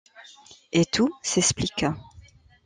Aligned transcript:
Et 0.71 0.83
tout 0.87 1.11
s'explique... 1.21 1.85